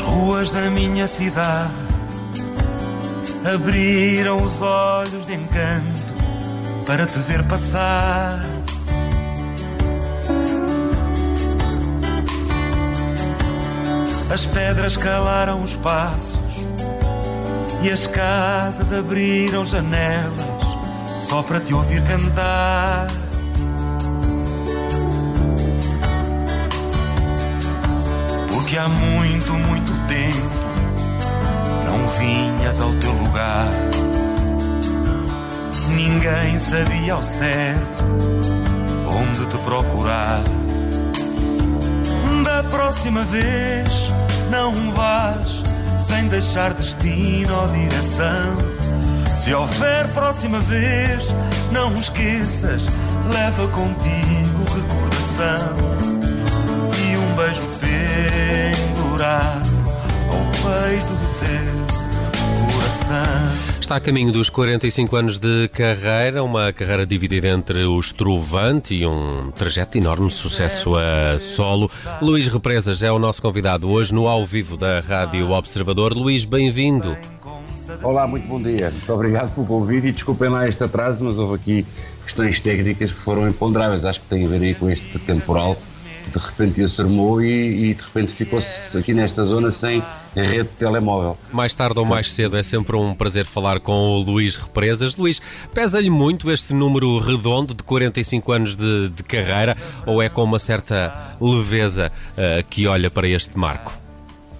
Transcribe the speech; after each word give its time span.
ruas 0.00 0.50
da 0.50 0.70
minha 0.70 1.06
cidade 1.06 1.86
abriram 3.54 4.42
os 4.42 4.60
olhos 4.60 5.24
de 5.24 5.34
encanto 5.34 6.14
para 6.86 7.06
te 7.06 7.18
ver 7.20 7.44
passar. 7.44 8.40
As 14.32 14.44
pedras 14.44 14.96
calaram 14.96 15.62
os 15.62 15.74
passos 15.76 16.66
e 17.82 17.90
as 17.90 18.06
casas 18.06 18.92
abriram 18.92 19.64
janelas 19.64 20.66
só 21.18 21.42
para 21.42 21.60
te 21.60 21.72
ouvir 21.72 22.02
cantar. 22.04 23.25
Porque 28.66 28.78
há 28.78 28.88
muito, 28.88 29.52
muito 29.52 29.92
tempo 30.08 30.50
não 31.84 32.08
vinhas 32.18 32.80
ao 32.80 32.92
teu 32.94 33.12
lugar. 33.12 33.68
Ninguém 35.90 36.58
sabia 36.58 37.12
ao 37.12 37.22
certo 37.22 38.02
onde 39.06 39.46
te 39.46 39.56
procurar. 39.58 40.42
Da 42.42 42.64
próxima 42.64 43.22
vez, 43.22 44.12
não 44.50 44.90
vás 44.90 45.62
sem 46.00 46.26
deixar 46.26 46.74
destino 46.74 47.60
ou 47.60 47.68
direção. 47.68 48.56
Se 49.36 49.54
houver 49.54 50.08
próxima 50.08 50.58
vez, 50.58 51.32
não 51.70 51.96
esqueças, 51.96 52.88
leva 53.32 53.68
contigo 53.68 54.64
recordação 54.74 56.16
beijo 57.36 57.62
pendurado 57.78 59.68
ao 60.30 60.40
peito 60.56 61.12
do 61.12 61.28
teu 61.38 62.72
coração. 62.72 63.76
Está 63.78 63.96
a 63.96 64.00
caminho 64.00 64.32
dos 64.32 64.48
45 64.48 65.14
anos 65.14 65.38
de 65.38 65.68
carreira, 65.68 66.42
uma 66.42 66.72
carreira 66.72 67.04
dividida 67.04 67.48
entre 67.48 67.84
o 67.84 68.00
Estrovante 68.00 68.94
e 68.94 69.06
um 69.06 69.52
trajeto 69.54 69.92
de 69.92 69.98
enorme 69.98 70.30
sucesso 70.30 70.96
a 70.96 71.38
solo. 71.38 71.90
Luís 72.22 72.48
Represas 72.48 73.02
é 73.02 73.12
o 73.12 73.18
nosso 73.18 73.42
convidado 73.42 73.90
hoje 73.90 74.14
no 74.14 74.26
ao 74.26 74.46
vivo 74.46 74.74
da 74.78 75.00
Rádio 75.00 75.50
Observador. 75.50 76.14
Luís, 76.14 76.46
bem-vindo. 76.46 77.14
Olá, 78.02 78.26
muito 78.26 78.48
bom 78.48 78.60
dia. 78.60 78.90
Muito 78.90 79.12
obrigado 79.12 79.54
pelo 79.54 79.66
convite 79.66 80.06
e 80.06 80.12
desculpem 80.12 80.48
lá 80.48 80.66
este 80.66 80.82
atraso, 80.82 81.22
mas 81.22 81.36
houve 81.36 81.54
aqui 81.54 81.86
questões 82.22 82.58
técnicas 82.60 83.12
que 83.12 83.20
foram 83.20 83.46
imponderáveis. 83.46 84.06
Acho 84.06 84.20
que 84.22 84.26
tem 84.26 84.46
a 84.46 84.48
ver 84.48 84.62
aí 84.62 84.74
com 84.74 84.88
este 84.88 85.18
temporal 85.18 85.76
de 86.32 86.38
repente 86.38 86.80
ia 86.80 86.86
armou 86.98 87.42
e, 87.42 87.90
e 87.90 87.94
de 87.94 88.02
repente 88.02 88.34
ficou-se 88.34 88.96
aqui 88.96 89.12
nesta 89.12 89.44
zona 89.44 89.72
sem 89.72 90.02
rede 90.34 90.64
de 90.64 90.74
telemóvel. 90.78 91.36
Mais 91.52 91.74
tarde 91.74 91.98
ou 91.98 92.04
mais 92.04 92.32
cedo 92.32 92.56
é 92.56 92.62
sempre 92.62 92.96
um 92.96 93.14
prazer 93.14 93.46
falar 93.46 93.80
com 93.80 93.92
o 93.92 94.18
Luís 94.20 94.56
Represas. 94.56 95.16
Luís, 95.16 95.40
pesa-lhe 95.72 96.10
muito 96.10 96.50
este 96.50 96.74
número 96.74 97.18
redondo 97.18 97.74
de 97.74 97.82
45 97.82 98.52
anos 98.52 98.76
de, 98.76 99.08
de 99.10 99.22
carreira 99.22 99.76
ou 100.04 100.22
é 100.22 100.28
com 100.28 100.42
uma 100.42 100.58
certa 100.58 101.36
leveza 101.40 102.12
uh, 102.32 102.64
que 102.68 102.86
olha 102.86 103.10
para 103.10 103.28
este 103.28 103.56
marco? 103.58 103.92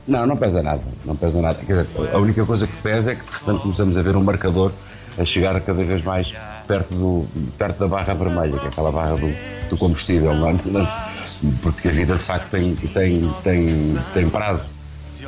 Não, 0.06 0.25
não 0.25 0.36
pesa 0.36 0.62
nada, 0.62 0.83
não 1.05 1.17
pesa 1.17 1.41
nada. 1.42 1.58
Quer 1.67 1.85
dizer, 1.85 1.86
a 2.12 2.18
única 2.18 2.45
coisa 2.45 2.67
que 2.67 2.77
pesa 2.77 3.12
é 3.12 3.14
que 3.17 3.24
repente 3.24 3.62
começamos 3.62 3.96
a 3.96 4.02
ver 4.02 4.17
um 4.17 4.23
marcador 4.23 4.73
a 5.18 5.24
chegar 5.24 5.61
cada 5.61 5.83
vez 5.83 6.05
mais 6.05 6.33
perto, 6.67 6.95
do, 6.95 7.27
perto 7.58 7.79
da 7.80 7.89
barra 7.89 8.14
vermelha, 8.14 8.58
que 8.58 8.67
é 8.67 8.68
aquela 8.68 8.92
barra 8.92 9.17
do, 9.17 9.68
do 9.70 9.77
combustível. 9.77 10.33
Não 10.35 10.51
é? 10.51 11.16
Porque 11.63 11.89
a 11.89 11.92
vida 11.92 12.14
de 12.14 12.23
facto 12.23 12.51
tem, 12.51 12.74
tem, 12.74 13.35
tem, 13.42 13.98
tem 14.14 14.29
prazo. 14.29 14.69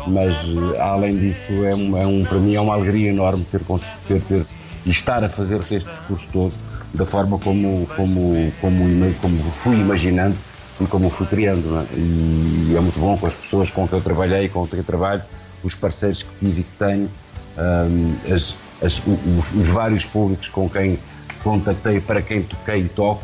Mas 0.06 0.46
além 0.78 1.19
disso, 1.19 1.52
é 1.64 1.74
um, 1.74 1.96
é 1.96 2.06
um, 2.06 2.24
para 2.24 2.38
mim 2.38 2.54
é 2.54 2.60
uma 2.60 2.74
alegria 2.74 3.10
enorme 3.10 3.44
ter, 3.50 3.60
ter, 4.06 4.20
ter 4.22 4.46
e 4.86 4.91
estar 4.91 5.22
a 5.24 5.28
fazer 5.28 5.60
este 5.60 5.80
percurso 5.80 6.28
todo 6.32 6.52
da 6.94 7.04
forma 7.04 7.38
como, 7.38 7.86
como, 7.94 8.52
como, 8.60 9.14
como 9.20 9.42
fui 9.52 9.76
imaginando 9.76 10.36
e 10.80 10.86
como 10.86 11.10
fui 11.10 11.26
criando. 11.26 11.78
É? 11.78 11.96
E 11.96 12.75
é 12.76 12.80
muito 12.80 12.98
bom 12.98 13.16
com 13.19 13.26
as 13.26 13.34
pessoas 13.34 13.70
com 13.70 13.86
quem 13.86 13.98
eu 13.98 14.04
trabalhei, 14.04 14.48
com 14.48 14.66
quem 14.66 14.82
trabalho, 14.82 15.22
os 15.62 15.75
parceiros 15.75 16.22
que 16.22 16.34
tive 16.38 16.60
e 16.60 16.64
que 16.64 16.72
tenho, 16.78 17.10
um, 17.58 18.32
as, 18.32 18.54
as, 18.82 18.98
os, 18.98 19.60
os 19.60 19.66
vários 19.66 20.04
públicos 20.04 20.48
com 20.48 20.69
quem 20.69 20.98
contactei, 21.42 22.00
para 22.00 22.22
quem 22.22 22.42
toquei 22.42 22.82
e 22.82 22.88
toco 22.88 23.22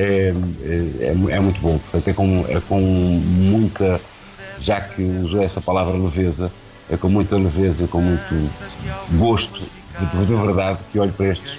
é, 0.00 1.04
é, 1.04 1.34
é, 1.36 1.40
muito 1.40 1.60
bom. 1.60 1.78
Portanto, 1.78 2.08
é 2.08 2.12
com, 2.12 2.44
é 2.48 2.60
com 2.60 2.80
muita, 2.80 4.00
já 4.60 4.80
que 4.80 5.02
usou 5.02 5.42
essa 5.42 5.60
palavra 5.60 5.96
leveza, 5.96 6.50
é 6.90 6.96
com 6.96 7.08
muita 7.08 7.36
leveza, 7.36 7.86
com 7.86 8.00
muito 8.00 8.50
gosto 9.18 9.60
de, 9.60 10.26
de 10.26 10.34
verdade 10.34 10.78
que 10.90 10.98
olho 10.98 11.12
para 11.12 11.28
estes, 11.28 11.58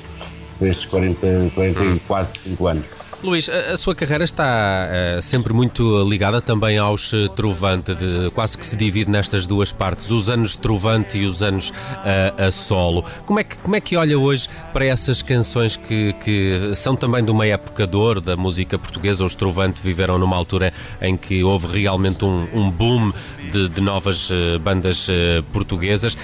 para 0.57 0.67
estes 0.67 0.85
40, 0.85 1.51
40 1.53 1.83
e 1.83 1.99
quase 1.99 2.37
5 2.39 2.67
anos. 2.67 2.85
Luís, 3.23 3.47
a, 3.47 3.73
a, 3.73 3.77
sua 3.77 3.93
carreira 3.93 4.23
está 4.23 4.89
uh, 4.89 5.21
sempre 5.21 5.53
muito 5.53 6.03
ligada 6.09 6.41
também 6.41 6.79
aos 6.79 7.13
uh, 7.13 7.29
Trovante, 7.29 7.93
de, 7.93 8.31
quase 8.31 8.57
que 8.57 8.65
se 8.65 8.75
divide 8.75 9.11
nestas 9.11 9.45
duas 9.45 9.71
partes, 9.71 10.09
os 10.09 10.27
anos 10.27 10.55
Trovante 10.55 11.19
e 11.19 11.25
os 11.27 11.43
anos 11.43 11.69
uh, 11.69 12.47
a 12.47 12.49
solo. 12.49 13.05
Como 13.27 13.39
é, 13.39 13.43
que, 13.43 13.57
como 13.57 13.75
é 13.75 13.81
que 13.81 13.95
olha 13.95 14.17
hoje 14.17 14.49
para 14.73 14.85
essas 14.85 15.21
canções 15.21 15.77
que, 15.77 16.13
que 16.23 16.73
são 16.75 16.95
também 16.95 17.23
de 17.23 17.29
uma 17.29 17.45
época 17.45 17.85
de 17.85 17.95
ouro 17.95 18.19
da 18.19 18.35
música 18.35 18.79
portuguesa? 18.79 19.23
Os 19.23 19.35
Trovante 19.35 19.81
viveram 19.83 20.17
numa 20.17 20.35
altura 20.35 20.73
em 20.99 21.15
que 21.15 21.43
houve 21.43 21.67
realmente 21.79 22.25
um, 22.25 22.47
um 22.51 22.71
boom 22.71 23.13
de, 23.51 23.69
de 23.69 23.81
novas 23.81 24.31
bandas 24.61 25.07
portuguesas. 25.51 26.17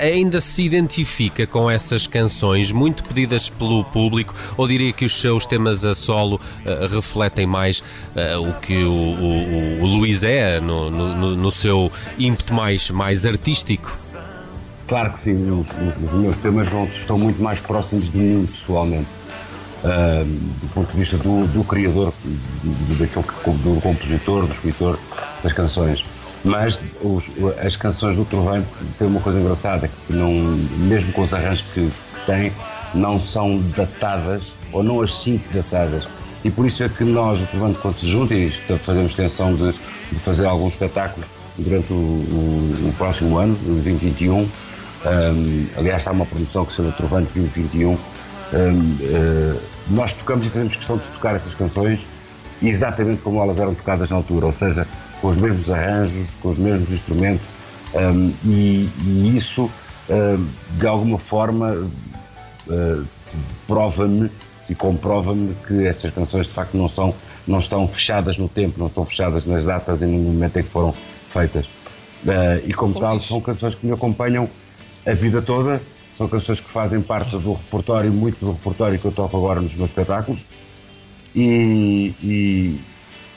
ainda 0.00 0.40
se 0.40 0.62
identifica 0.62 1.46
com 1.46 1.68
essas 1.68 2.06
canções 2.06 2.70
muito 2.70 3.02
pedidas 3.02 3.48
pelo 3.48 3.84
público 3.84 4.34
ou 4.56 4.68
diria 4.68 4.92
que 4.92 5.04
os 5.04 5.18
seus 5.20 5.46
temas 5.46 5.84
a 5.84 5.94
solo 5.94 6.35
uh, 6.36 6.94
refletem 6.94 7.46
mais 7.46 7.80
uh, 7.80 8.48
o 8.48 8.52
que 8.60 8.84
o, 8.84 8.92
o, 8.92 9.82
o 9.82 9.86
Luís 9.86 10.22
é 10.22 10.60
no, 10.60 10.90
no, 10.90 11.36
no, 11.36 11.50
seu 11.50 11.90
ímpeto 12.18 12.54
mais, 12.54 12.90
mais 12.90 13.24
artístico. 13.24 13.96
Claro 14.86 15.12
que 15.12 15.20
sim, 15.20 15.50
os, 15.50 15.66
os 16.04 16.12
meus 16.12 16.36
temas 16.38 16.68
vão, 16.68 16.84
estão 16.84 17.18
muito 17.18 17.42
mais 17.42 17.60
próximos 17.60 18.10
de 18.10 18.18
mim 18.18 18.46
pessoalmente. 18.46 19.08
Uh, 19.84 20.24
do 20.24 20.68
ponto 20.72 20.90
de 20.90 20.96
vista 20.96 21.16
do, 21.18 21.46
do 21.48 21.62
criador, 21.62 22.12
do, 22.24 23.74
do, 23.74 23.80
compositor, 23.80 24.46
do 24.46 24.52
escritor 24.52 24.98
das 25.42 25.52
canções. 25.52 26.04
Mas 26.46 26.80
os, 27.02 27.24
as 27.64 27.76
canções 27.76 28.16
do 28.16 28.24
Trovante 28.24 28.66
têm 28.98 29.08
uma 29.08 29.20
coisa 29.20 29.40
engraçada, 29.40 29.88
que 29.88 30.12
não, 30.12 30.32
mesmo 30.32 31.12
com 31.12 31.22
os 31.22 31.34
arranjos 31.34 31.62
que 31.72 31.90
têm, 32.24 32.52
não 32.94 33.20
são 33.20 33.58
datadas, 33.76 34.54
ou 34.72 34.82
não 34.82 35.00
as 35.00 35.14
sinto 35.14 35.52
datadas 35.52 36.06
e 36.46 36.50
por 36.50 36.64
isso 36.64 36.80
é 36.84 36.88
que 36.88 37.02
nós, 37.02 37.42
o 37.42 37.46
Trovante, 37.46 37.78
quando 37.80 37.98
se 37.98 38.06
junta, 38.06 38.32
e 38.32 38.50
fazemos 38.50 39.12
intenção 39.12 39.52
de, 39.56 39.72
de 39.72 40.18
fazer 40.20 40.46
alguns 40.46 40.74
espetáculos 40.74 41.28
durante 41.58 41.92
o, 41.92 41.96
o, 41.96 42.88
o 42.88 42.94
próximo 42.96 43.36
ano, 43.36 43.56
2021. 43.64 44.38
Um, 44.42 44.48
aliás, 45.76 45.98
está 45.98 46.12
uma 46.12 46.24
produção 46.24 46.64
que 46.64 46.70
se 46.70 46.76
chama 46.76 46.92
Trovante 46.92 47.32
2021. 47.34 47.90
Um, 47.90 47.98
uh, 47.98 49.60
nós 49.90 50.12
tocamos 50.12 50.46
e 50.46 50.50
fazemos 50.50 50.76
questão 50.76 50.98
de 50.98 51.02
tocar 51.14 51.34
essas 51.34 51.52
canções 51.52 52.06
exatamente 52.62 53.22
como 53.22 53.42
elas 53.42 53.58
eram 53.58 53.74
tocadas 53.74 54.10
na 54.10 54.16
altura, 54.16 54.46
ou 54.46 54.52
seja, 54.52 54.86
com 55.20 55.28
os 55.28 55.38
mesmos 55.38 55.68
arranjos, 55.68 56.30
com 56.40 56.50
os 56.50 56.58
mesmos 56.58 56.90
instrumentos, 56.90 57.46
um, 57.92 58.32
e, 58.44 58.88
e, 59.04 59.36
isso, 59.36 59.70
de 60.78 60.86
alguma 60.86 61.18
forma, 61.18 61.72
uh, 62.68 63.04
prova-me 63.66 64.30
e 64.68 64.74
comprova-me 64.74 65.54
que 65.66 65.86
essas 65.86 66.12
canções 66.12 66.46
de 66.46 66.52
facto 66.52 66.76
não 66.76 66.88
são 66.88 67.14
não 67.46 67.60
estão 67.60 67.86
fechadas 67.86 68.36
no 68.36 68.48
tempo, 68.48 68.78
não 68.78 68.88
estão 68.88 69.04
fechadas 69.04 69.44
nas 69.44 69.64
datas 69.64 70.02
e 70.02 70.06
no 70.06 70.18
momento 70.18 70.58
em 70.58 70.62
que 70.62 70.68
foram 70.68 70.92
feitas. 71.28 71.66
Uh, 71.66 72.60
e 72.66 72.72
como 72.72 72.98
tal, 72.98 73.20
são 73.20 73.40
canções 73.40 73.74
que 73.74 73.86
me 73.86 73.92
acompanham 73.92 74.48
a 75.06 75.14
vida 75.14 75.40
toda, 75.40 75.80
são 76.16 76.26
canções 76.28 76.58
que 76.58 76.68
fazem 76.68 77.00
parte 77.00 77.38
do 77.38 77.52
repertório, 77.52 78.12
muito 78.12 78.44
do 78.44 78.52
repertório 78.52 78.98
que 78.98 79.04
eu 79.04 79.12
toco 79.12 79.36
agora 79.36 79.60
nos 79.60 79.74
meus 79.74 79.90
espetáculos, 79.90 80.44
e, 81.34 82.12
e, 82.22 82.80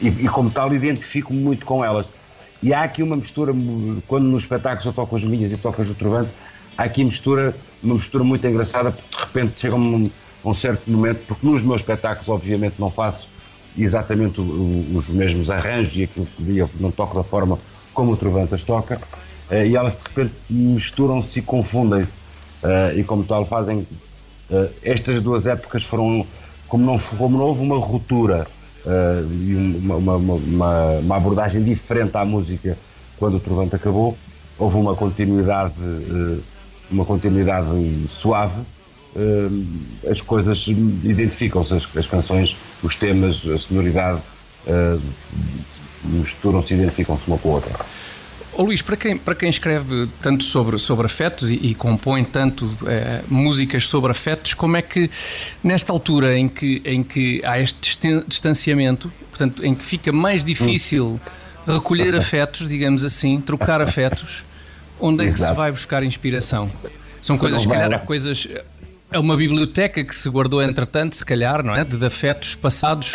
e, 0.02 0.08
e 0.08 0.28
como 0.30 0.50
tal 0.50 0.74
identifico-me 0.74 1.40
muito 1.40 1.66
com 1.66 1.86
elas. 1.86 2.10
E 2.64 2.74
há 2.74 2.82
aqui 2.82 3.04
uma 3.04 3.16
mistura, 3.16 3.54
quando 4.08 4.26
nos 4.26 4.44
espetáculos 4.44 4.86
eu 4.86 4.94
toco 4.94 5.16
as 5.16 5.24
minhas 5.24 5.52
e 5.52 5.58
tocas 5.58 5.90
o 5.90 5.94
trovante, 5.94 6.30
há 6.78 6.84
aqui 6.84 7.04
mistura, 7.04 7.54
uma 7.84 7.96
mistura 7.96 8.24
muito 8.24 8.46
engraçada, 8.48 8.92
porque 8.92 9.16
de 9.16 9.24
repente 9.26 9.62
chega 9.62 9.76
um 9.76 10.10
um 10.44 10.54
certo 10.54 10.90
momento, 10.90 11.26
porque 11.28 11.46
nos 11.46 11.62
meus 11.62 11.82
espetáculos, 11.82 12.30
obviamente, 12.30 12.76
não 12.80 12.90
faço 12.90 13.28
exatamente 13.78 14.42
os 14.42 15.08
mesmos 15.10 15.50
arranjos 15.50 15.96
e 15.96 16.04
aquilo 16.04 16.26
que 16.26 16.58
eu 16.58 16.70
não 16.80 16.92
toco 16.92 17.16
da 17.16 17.24
forma 17.24 17.60
como 17.94 18.14
o 18.14 18.18
Trovantas 18.18 18.64
toca, 18.64 19.00
eh, 19.50 19.68
e 19.68 19.76
elas 19.76 19.96
de 19.96 20.02
repente 20.04 20.34
misturam-se 20.50 21.40
e 21.40 21.42
confundem-se, 21.42 22.18
eh, 22.64 22.96
e 22.98 23.04
como 23.04 23.24
tal 23.24 23.46
fazem. 23.46 23.86
Eh, 24.50 24.70
estas 24.84 25.22
duas 25.22 25.46
épocas 25.48 25.84
foram, 25.84 26.26
como 26.68 26.86
não, 26.86 26.98
como 26.98 27.38
não 27.38 27.46
houve 27.46 27.62
uma 27.62 27.78
ruptura 27.78 28.48
e 28.86 29.78
uma, 29.84 29.96
uma, 29.96 30.16
uma, 30.16 30.84
uma, 31.00 31.16
abordagem 31.18 31.62
diferente 31.62 32.16
à 32.16 32.24
música 32.24 32.78
quando 33.18 33.36
o 33.36 33.40
Trovante 33.40 33.76
acabou, 33.76 34.18
houve 34.58 34.78
uma 34.78 34.96
continuidade, 34.96 35.76
uma 36.90 37.04
continuidade 37.04 37.68
suave. 38.08 38.62
As 40.10 40.22
coisas 40.22 40.68
identificam-se, 40.68 41.74
as, 41.74 41.98
as, 41.98 42.08
canções, 42.08 42.56
os 42.84 42.96
temas, 42.96 43.48
a 43.48 43.58
sonoridade 43.58 44.22
misturam-se, 46.04 46.74
identificam-se 46.74 47.28
uma 47.28 47.38
com 47.38 47.52
a 47.52 47.54
outra. 47.56 47.86
Oh, 48.54 48.64
Luís, 48.64 48.82
para 48.82 48.98
quem, 48.98 49.18
para 49.18 49.36
quem 49.36 49.50
escreve 49.50 50.10
tanto 50.22 50.44
sobre, 50.44 50.78
sobre 50.78 51.06
afetos 51.06 51.50
e, 51.50 51.56
e 51.56 51.76
compõe 51.76 52.26
tanto 52.26 52.70
é, 52.86 53.22
músicas 53.30 53.88
sobre 53.88 54.12
afetos, 54.12 54.54
como 54.54 54.76
é 54.76 54.82
que 54.82 55.10
nesta 55.64 55.94
altura 55.94 56.38
em 56.38 56.50
que, 56.50 56.82
em 56.84 57.02
que 57.02 57.42
há 57.46 57.60
este 57.60 57.98
distanciamento, 58.28 59.12
portanto, 59.30 59.66
em 59.66 59.74
que 59.74 59.86
fica 59.86 60.12
mais 60.12 60.44
difícil 60.44 61.20
recolher 61.66 62.14
afetos, 62.18 62.68
digamos 62.68 63.06
assim, 63.06 63.40
trocar 63.40 63.82
afetos, 63.82 64.44
onde 65.00 65.24
é 65.24 65.28
que 65.28 65.36
Exato. 65.36 65.54
se 65.54 65.58
vai 65.58 65.72
buscar 65.72 66.04
inspiração? 66.04 66.70
São 67.22 67.38
coisas, 67.38 67.62
se 67.62 67.68
calhar, 67.68 68.06
coisas. 68.06 68.48
É 69.12 69.18
uma 69.18 69.36
biblioteca 69.36 70.04
que 70.04 70.16
se 70.16 70.30
guardou 70.30 70.62
entretanto, 70.62 71.16
se 71.16 71.26
calhar, 71.26 71.64
não 71.64 71.76
é? 71.76 71.84
De 71.84 72.06
afetos 72.06 72.56
passados. 72.56 73.12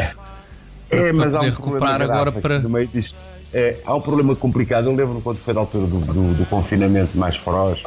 É, 0.90 1.12
mas 1.12 1.30
para 1.30 1.38
poder 1.38 1.52
recuperar 1.52 2.02
agora 2.02 2.32
para. 2.32 2.58
No 2.58 2.68
meio 2.68 2.88
disto 2.88 3.16
é, 3.54 3.76
há 3.86 3.94
um 3.94 4.00
problema 4.00 4.34
complicado. 4.34 4.86
Eu 4.86 4.94
lembro 4.94 5.20
quando 5.20 5.38
foi 5.38 5.54
da 5.54 5.60
altura 5.60 5.86
do, 5.86 6.00
do, 6.00 6.34
do 6.34 6.46
confinamento 6.46 7.16
mais 7.16 7.36
feroz, 7.36 7.82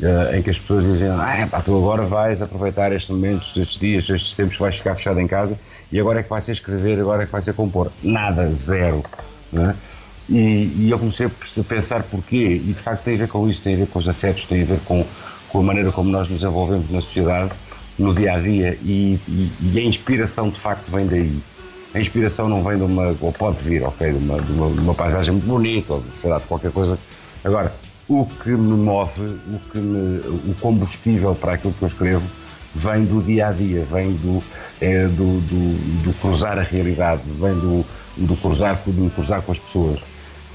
uh, 0.00 0.36
em 0.36 0.42
que 0.42 0.50
as 0.50 0.58
pessoas 0.58 0.84
diziam: 0.84 1.20
Ah, 1.20 1.46
pá, 1.50 1.60
tu 1.60 1.76
agora 1.76 2.04
vais 2.04 2.40
aproveitar 2.40 2.92
estes 2.92 3.10
momentos, 3.10 3.56
estes 3.56 3.78
dias, 3.78 4.08
estes 4.08 4.32
tempos 4.32 4.54
que 4.54 4.62
vais 4.62 4.76
ficar 4.76 4.94
fechado 4.94 5.20
em 5.20 5.26
casa 5.26 5.58
e 5.90 5.98
agora 5.98 6.20
é 6.20 6.22
que 6.22 6.30
vai 6.30 6.40
ser 6.40 6.52
escrever, 6.52 7.00
agora 7.00 7.24
é 7.24 7.26
que 7.26 7.32
vai 7.32 7.42
ser 7.42 7.52
compor. 7.52 7.90
Nada, 8.02 8.50
zero. 8.52 9.04
Né? 9.52 9.74
E, 10.30 10.72
e 10.78 10.88
eu 10.90 10.98
comecei 10.98 11.26
a 11.26 11.64
pensar 11.64 12.04
porquê, 12.04 12.60
e 12.64 12.72
de 12.72 12.74
facto 12.74 13.02
tem 13.02 13.16
a 13.16 13.18
ver 13.18 13.28
com 13.28 13.48
isso, 13.48 13.60
tem 13.60 13.74
a 13.74 13.78
ver 13.78 13.88
com 13.88 13.98
os 13.98 14.08
afetos, 14.08 14.46
tem 14.46 14.62
a 14.62 14.64
ver 14.64 14.78
com, 14.84 15.04
com 15.52 15.60
a 15.60 15.62
maneira 15.62 15.92
como 15.92 16.10
nós 16.10 16.28
nos 16.28 16.42
envolvemos 16.42 16.90
na 16.90 17.00
sociedade, 17.00 17.52
no 17.98 18.14
dia 18.14 18.34
a 18.34 18.40
dia, 18.40 18.76
e, 18.82 19.20
e, 19.28 19.52
e 19.60 19.78
a 19.78 19.82
inspiração 19.82 20.48
de 20.48 20.58
facto 20.58 20.90
vem 20.90 21.06
daí 21.06 21.32
a 21.94 22.00
inspiração 22.00 22.48
não 22.48 22.62
vem 22.62 22.78
de 22.78 22.84
uma, 22.84 23.14
ou 23.20 23.32
pode 23.32 23.62
vir, 23.62 23.82
ok, 23.82 24.12
de 24.12 24.18
uma, 24.18 24.40
de 24.40 24.52
uma, 24.52 24.70
de 24.70 24.80
uma 24.80 24.94
paisagem 24.94 25.32
muito 25.32 25.46
bonita, 25.46 25.92
ou 25.92 26.00
de 26.00 26.46
qualquer 26.46 26.72
coisa. 26.72 26.98
Agora, 27.44 27.72
o 28.08 28.24
que 28.24 28.50
me 28.50 28.72
move, 28.72 29.20
o, 29.20 29.60
que 29.70 29.78
me, 29.78 30.20
o 30.50 30.54
combustível 30.60 31.34
para 31.34 31.54
aquilo 31.54 31.74
que 31.74 31.82
eu 31.82 31.88
escrevo, 31.88 32.22
vem 32.74 33.04
do 33.04 33.22
dia 33.22 33.48
a 33.48 33.52
dia, 33.52 33.84
vem 33.90 34.12
do, 34.12 34.42
é, 34.80 35.06
do, 35.06 35.40
do, 35.40 36.02
do, 36.04 36.14
cruzar 36.14 36.58
a 36.58 36.62
realidade, 36.62 37.22
vem 37.26 37.52
do, 37.54 37.84
do, 38.16 38.36
cruzar, 38.36 38.80
do 38.86 39.10
cruzar 39.10 39.42
com 39.42 39.52
as 39.52 39.58
pessoas. 39.58 40.00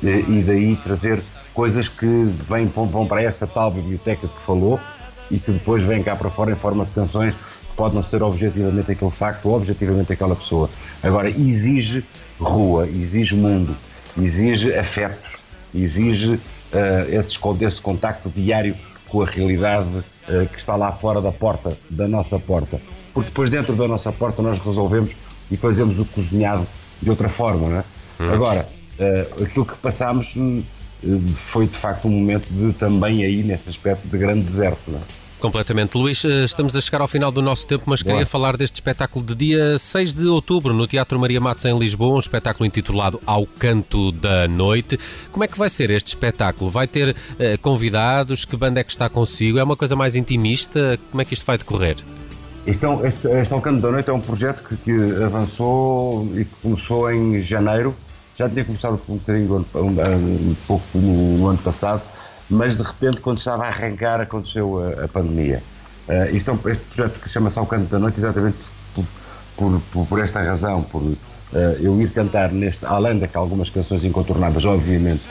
E 0.01 0.43
daí 0.45 0.75
trazer 0.83 1.21
coisas 1.57 1.89
que 1.89 2.05
vêm, 2.47 2.67
vão, 2.67 3.07
para 3.07 3.23
essa 3.23 3.47
tal 3.47 3.71
biblioteca 3.71 4.27
que 4.27 4.41
falou 4.43 4.79
e 5.31 5.39
que 5.39 5.51
depois 5.51 5.81
vêm 5.81 6.03
cá 6.03 6.15
para 6.15 6.29
fora 6.29 6.51
em 6.51 6.55
forma 6.55 6.85
de 6.85 6.91
canções 6.91 7.33
pode 7.75 7.95
não 7.95 8.03
ser 8.03 8.21
objetivamente 8.21 8.91
aquele 8.91 9.09
facto 9.09 9.47
ou 9.47 9.55
objetivamente 9.55 10.13
aquela 10.13 10.35
pessoa. 10.35 10.69
Agora, 11.01 11.27
exige 11.27 12.05
rua, 12.39 12.87
exige 12.87 13.35
mundo, 13.35 13.75
exige 14.21 14.71
afetos, 14.77 15.37
exige 15.73 16.33
uh, 16.33 16.39
esse, 17.09 17.39
esse 17.65 17.81
contacto 17.81 18.29
diário 18.29 18.75
com 19.07 19.23
a 19.23 19.25
realidade 19.25 19.87
uh, 19.87 20.47
que 20.51 20.59
está 20.59 20.75
lá 20.75 20.91
fora 20.91 21.21
da 21.21 21.31
porta, 21.31 21.75
da 21.89 22.07
nossa 22.07 22.37
porta. 22.37 22.79
Porque 23.15 23.29
depois, 23.29 23.49
dentro 23.49 23.75
da 23.75 23.87
nossa 23.87 24.11
porta, 24.11 24.43
nós 24.43 24.59
resolvemos 24.59 25.11
e 25.49 25.57
fazemos 25.57 25.99
o 25.99 26.05
cozinhado 26.05 26.67
de 27.01 27.09
outra 27.09 27.29
forma, 27.29 27.67
não 27.67 27.77
é? 27.77 27.83
Hum. 28.19 28.33
Agora, 28.33 28.69
uh, 28.99 29.43
aquilo 29.43 29.65
que 29.65 29.75
passámos 29.77 30.35
foi 31.35 31.67
de 31.67 31.77
facto 31.77 32.07
um 32.07 32.11
momento 32.11 32.49
de 32.49 32.73
também 32.73 33.23
aí, 33.23 33.43
nesse 33.43 33.69
aspecto, 33.69 34.07
de 34.07 34.17
grande 34.17 34.41
deserto, 34.41 34.91
é? 34.91 35.27
Completamente. 35.39 35.95
Luís, 35.95 36.25
eh, 36.25 36.45
estamos 36.45 36.75
a 36.75 36.81
chegar 36.81 36.99
ao 36.99 37.07
final 37.07 37.31
do 37.31 37.43
nosso 37.43 37.67
tempo, 37.67 37.83
mas 37.85 38.01
Boa. 38.01 38.15
queria 38.15 38.25
falar 38.25 38.57
deste 38.57 38.75
espetáculo 38.75 39.23
de 39.23 39.35
dia 39.35 39.77
6 39.77 40.15
de 40.15 40.25
outubro 40.25 40.73
no 40.73 40.87
Teatro 40.87 41.19
Maria 41.19 41.39
Matos 41.39 41.63
em 41.65 41.77
Lisboa, 41.77 42.15
um 42.15 42.19
espetáculo 42.19 42.65
intitulado 42.65 43.21
Ao 43.23 43.45
Canto 43.45 44.11
da 44.11 44.47
Noite. 44.47 44.99
Como 45.31 45.43
é 45.43 45.47
que 45.47 45.57
vai 45.57 45.69
ser 45.69 45.91
este 45.91 46.07
espetáculo? 46.07 46.71
Vai 46.71 46.87
ter 46.87 47.09
uh, 47.09 47.15
convidados? 47.61 48.45
Que 48.45 48.57
banda 48.57 48.79
é 48.79 48.83
que 48.83 48.91
está 48.91 49.09
consigo? 49.09 49.59
É 49.59 49.63
uma 49.63 49.75
coisa 49.75 49.95
mais 49.95 50.15
intimista? 50.15 50.97
Como 51.11 51.21
é 51.21 51.25
que 51.25 51.35
isto 51.35 51.45
vai 51.45 51.57
decorrer? 51.57 51.97
Então, 52.65 53.05
este, 53.05 53.27
este 53.27 53.53
Ao 53.53 53.61
Canto 53.61 53.79
da 53.79 53.91
Noite 53.91 54.09
é 54.09 54.13
um 54.13 54.19
projeto 54.19 54.63
que, 54.67 54.75
que, 54.75 55.23
avançou 55.23 56.27
e 56.35 56.45
que 56.45 56.55
começou 56.63 57.11
em 57.11 57.41
janeiro. 57.43 57.95
Já 58.37 58.47
tinha 58.47 58.63
começado 58.63 59.01
um 59.09 59.15
bocadinho 59.15 59.65
um, 59.75 60.55
pouco 60.67 60.85
no, 60.97 61.37
no 61.37 61.47
ano 61.47 61.57
passado 61.57 62.01
mas 62.49 62.77
de 62.77 62.83
repente, 62.83 63.19
quando 63.21 63.39
estava 63.39 63.63
a 63.63 63.67
arrancar, 63.67 64.21
aconteceu 64.21 64.79
a, 64.79 65.05
a 65.05 65.07
pandemia. 65.07 65.61
Uh, 66.07 66.35
isto 66.35 66.51
é 66.51 66.53
um, 66.53 66.59
este 66.69 66.83
projeto 66.85 67.19
que 67.19 67.29
chama-se 67.29 67.59
Ao 67.59 67.65
Canto 67.65 67.89
da 67.91 67.99
Noite, 67.99 68.19
exatamente 68.19 68.57
por, 68.93 69.05
por, 69.57 69.81
por, 69.91 70.07
por 70.07 70.19
esta 70.19 70.41
razão, 70.41 70.81
por 70.83 71.01
uh, 71.01 71.17
eu 71.81 71.99
ir 72.01 72.09
cantar 72.11 72.51
neste, 72.51 72.85
além 72.85 73.19
de 73.19 73.27
que 73.27 73.35
algumas 73.35 73.69
canções 73.69 74.05
incontornáveis, 74.05 74.63
obviamente 74.63 75.23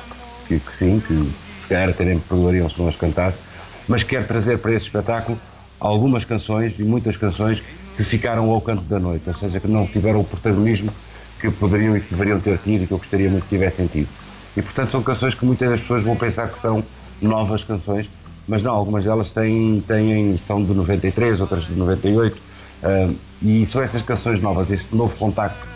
que, 0.46 0.60
que 0.60 0.72
sim, 0.72 1.00
que 1.00 1.32
se 1.60 1.66
calhar 1.66 1.88
até 1.88 2.04
nem 2.04 2.16
me 2.16 2.20
perdoariam 2.20 2.68
se 2.68 2.78
não 2.78 2.88
as 2.88 2.96
cantasse, 2.96 3.40
mas 3.88 4.02
quero 4.02 4.26
trazer 4.26 4.58
para 4.58 4.72
esse 4.72 4.86
espetáculo 4.86 5.38
algumas 5.80 6.24
canções 6.24 6.78
e 6.78 6.82
muitas 6.82 7.16
canções 7.16 7.62
que 7.96 8.04
ficaram 8.04 8.50
ao 8.50 8.60
canto 8.60 8.82
da 8.82 8.98
noite, 8.98 9.26
ou 9.26 9.34
seja, 9.34 9.58
que 9.58 9.68
não 9.68 9.86
tiveram 9.86 10.20
o 10.20 10.24
protagonismo 10.24 10.92
que 11.40 11.50
poderiam 11.50 11.96
e 11.96 12.00
que 12.00 12.10
deveriam 12.10 12.40
ter 12.40 12.58
tido 12.58 12.84
e 12.84 12.86
que 12.86 12.92
eu 12.92 12.98
gostaria 12.98 13.30
muito 13.30 13.44
que 13.44 13.50
tivessem 13.50 13.86
tido. 13.86 14.08
E 14.56 14.62
portanto 14.62 14.90
são 14.90 15.02
canções 15.02 15.34
que 15.34 15.44
muitas 15.44 15.68
das 15.68 15.80
pessoas 15.80 16.02
vão 16.02 16.16
pensar 16.16 16.48
que 16.48 16.58
são 16.58 16.82
novas 17.20 17.62
canções, 17.64 18.08
mas 18.48 18.62
não, 18.62 18.72
algumas 18.72 19.04
delas 19.04 19.30
têm, 19.30 19.82
têm, 19.86 20.38
são 20.38 20.62
de 20.62 20.72
93, 20.72 21.40
outras 21.40 21.66
de 21.66 21.74
98, 21.74 22.36
uh, 22.36 23.16
e 23.42 23.66
são 23.66 23.82
essas 23.82 24.02
canções 24.02 24.40
novas, 24.40 24.70
este 24.70 24.94
novo 24.94 25.16
contacto 25.16 25.66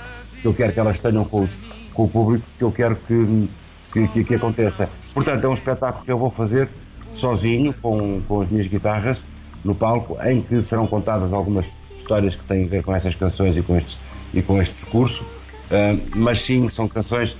que 0.41 0.47
eu 0.47 0.55
quero 0.55 0.73
que 0.73 0.81
elas 0.81 0.99
tenham 0.99 1.25
com, 1.25 1.43
os, 1.43 1.59
com 1.93 2.05
o 2.05 2.09
público, 2.09 2.45
que 2.57 2.65
eu 2.65 2.73
quero 2.73 2.97
que, 2.97 3.49
que, 3.93 4.09
que, 4.09 4.25
que, 4.25 4.35
aconteça. 4.35 4.89
Portanto, 5.13 5.45
é 5.45 5.49
um 5.49 5.55
espetáculo 5.55 6.05
que 6.05 6.11
eu 6.11 6.19
vou 6.19 6.31
fazer 6.31 6.69
sozinho, 7.13 7.75
com, 7.75 8.23
com 8.27 8.41
as 8.41 8.49
minhas 8.49 8.67
guitarras, 8.67 9.23
no 9.63 9.75
palco, 9.75 10.17
em 10.25 10.41
que 10.41 10.63
serão 10.63 10.87
contadas 10.87 11.33
algumas 11.33 11.69
histórias 11.99 12.35
que 12.35 12.45
têm 12.45 12.65
a 12.65 12.69
ver 12.69 12.83
com 12.83 12.95
essas 12.95 13.15
canções 13.15 13.57
e 13.57 13.63
com 13.63 13.77
este, 13.77 13.99
e 14.33 14.41
com 14.41 14.61
este 14.61 14.75
percurso, 14.77 15.25
mas 16.15 16.41
sim, 16.41 16.69
são 16.69 16.89
canções, 16.89 17.37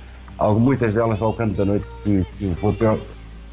muitas 0.57 0.93
delas 0.93 1.21
ao 1.21 1.33
canto 1.33 1.55
da 1.55 1.65
noite, 1.65 1.87
que, 2.03 2.25
que 2.37 2.45
vou 2.61 2.73
ter 2.73 2.97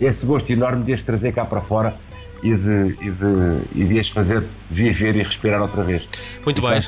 esse 0.00 0.25
gosto 0.25 0.50
enorme 0.50 0.85
de 0.85 0.92
as 0.92 1.02
trazer 1.02 1.32
cá 1.32 1.44
para 1.44 1.61
fora 1.61 1.94
e 2.42 2.54
de, 2.54 2.97
e 3.00 3.11
de, 3.11 3.61
e 3.75 3.85
de 3.85 3.99
as 3.99 4.08
fazer 4.08 4.44
viver 4.70 5.16
e 5.16 5.23
respirar 5.23 5.61
outra 5.61 5.82
vez. 5.82 6.08
Muito 6.44 6.62
bem. 6.62 6.80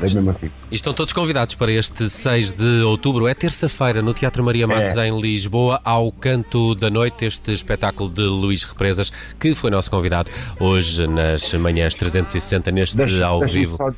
É 0.00 0.04
mesmo 0.04 0.30
assim. 0.30 0.50
Estão 0.70 0.92
todos 0.92 1.12
convidados 1.12 1.54
para 1.54 1.70
este 1.70 2.10
6 2.10 2.52
de 2.52 2.82
outubro, 2.82 3.28
é 3.28 3.34
terça-feira, 3.34 4.02
no 4.02 4.12
Teatro 4.12 4.42
Maria 4.42 4.66
Matos, 4.66 4.96
é. 4.96 5.06
em 5.06 5.20
Lisboa, 5.20 5.80
ao 5.84 6.10
Canto 6.10 6.74
da 6.74 6.90
Noite, 6.90 7.24
este 7.24 7.52
espetáculo 7.52 8.10
de 8.10 8.22
Luís 8.22 8.64
Represas, 8.64 9.12
que 9.38 9.54
foi 9.54 9.70
nosso 9.70 9.88
convidado 9.88 10.28
hoje 10.58 11.06
nas 11.06 11.52
manhãs 11.54 11.94
360, 11.94 12.70
neste 12.72 12.96
deixa, 12.96 13.24
ao 13.24 13.40
deixa 13.40 13.54
vivo. 13.54 13.94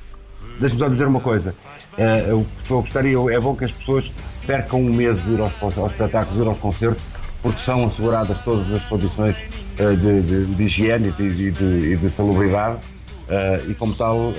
Deixa-me 0.61 0.79
só 0.79 0.89
dizer 0.89 1.07
uma 1.07 1.21
coisa. 1.21 1.55
É, 1.97 2.25
eu, 2.29 2.47
eu 2.69 2.81
gostaria, 2.81 3.17
é 3.33 3.41
bom 3.41 3.55
que 3.55 3.65
as 3.65 3.73
pessoas 3.73 4.13
percam 4.47 4.81
o 4.81 4.93
medo 4.93 5.21
de 5.21 5.35
ir 5.35 5.41
aos, 5.41 5.79
aos 5.79 5.93
espetáculos, 5.93 6.39
ir 6.39 6.47
aos 6.47 6.59
concertos, 6.59 7.05
porque 7.43 7.59
são 7.59 7.85
asseguradas 7.85 8.39
todas 8.41 8.71
as 8.73 8.85
condições 8.85 9.45
uh, 9.79 9.97
de, 9.97 10.23
de, 10.23 10.47
de, 10.47 10.65
higiene 10.65 11.09
e 11.09 11.13
de, 11.13 11.51
de, 11.51 11.97
de 11.97 12.11
salubridade 12.11 12.77
uh, 13.29 13.71
e, 13.71 13.75
como 13.75 13.95
tal, 13.95 14.33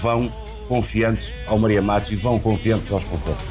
vão 0.00 0.32
confiantes 0.68 1.30
ao 1.46 1.58
Maria 1.58 1.82
Matos 1.82 2.10
e 2.10 2.16
vão 2.16 2.38
confiantes 2.38 2.90
aos 2.90 3.04
concertos. 3.04 3.44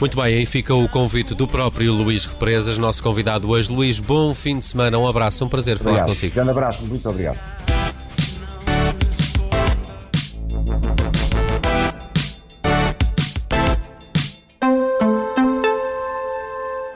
Muito 0.00 0.16
bem, 0.16 0.36
aí 0.36 0.46
fica 0.46 0.74
o 0.74 0.88
convite 0.88 1.34
do 1.34 1.46
próprio 1.46 1.92
Luís 1.92 2.24
Represas, 2.24 2.78
nosso 2.78 3.02
convidado 3.02 3.48
hoje. 3.50 3.70
Luís, 3.72 3.98
bom 3.98 4.32
fim 4.32 4.58
de 4.58 4.64
semana, 4.64 4.96
um 4.96 5.06
abraço, 5.06 5.44
um 5.44 5.48
prazer 5.48 5.74
obrigado. 5.74 5.96
falar 5.96 6.08
consigo. 6.08 6.34
Grande 6.34 6.50
abraço, 6.50 6.84
muito 6.84 7.08
obrigado. 7.08 7.57